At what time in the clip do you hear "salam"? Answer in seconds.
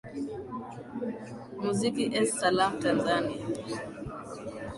2.39-2.73